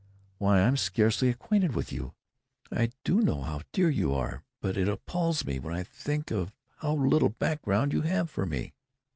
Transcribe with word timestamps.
Why, 0.39 0.61
I'm 0.63 0.77
scarcely 0.77 1.29
acquainted 1.29 1.75
with 1.75 1.91
you! 1.93 2.15
I 2.71 2.89
do 3.03 3.21
know 3.21 3.43
how 3.43 3.61
dear 3.71 3.87
you 3.87 4.15
are, 4.15 4.43
but 4.59 4.75
it 4.75 4.87
appals 4.89 5.45
me 5.45 5.59
when 5.59 5.75
I 5.75 5.83
think 5.83 6.31
of 6.31 6.55
how 6.77 6.95
little 6.95 7.29
background 7.29 7.93
you 7.93 8.01
have 8.01 8.27
for 8.27 8.47
me. 8.47 8.73